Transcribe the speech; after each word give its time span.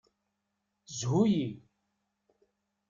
Shu-iyi. 0.97 1.49